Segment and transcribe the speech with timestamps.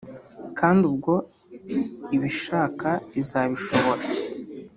[0.59, 1.13] kandi ubwo
[2.15, 2.89] ibishaka
[3.21, 4.03] izabishobora